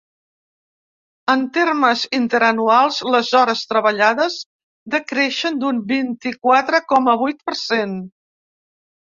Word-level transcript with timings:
En 1.33 1.43
termes 1.57 2.05
interanuals, 2.19 2.97
les 3.17 3.29
hores 3.41 3.61
treballades 3.75 4.39
decreixen 4.95 5.61
d’un 5.61 5.83
vint-i-quatre 5.93 6.83
coma 6.95 7.17
vuit 7.27 7.47
per 7.51 7.57
cent. 7.63 7.97